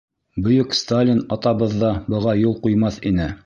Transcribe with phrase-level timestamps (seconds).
[0.47, 3.33] Бөйөк Сталин атабыҙ ҙа быға юл ҡуймаҫ ине.